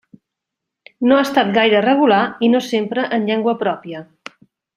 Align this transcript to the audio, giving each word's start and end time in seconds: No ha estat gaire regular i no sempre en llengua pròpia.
No 1.11 1.17
ha 1.19 1.25
estat 1.25 1.51
gaire 1.57 1.81
regular 1.87 2.23
i 2.47 2.49
no 2.55 2.63
sempre 2.69 3.05
en 3.19 3.29
llengua 3.29 3.55
pròpia. 3.61 4.03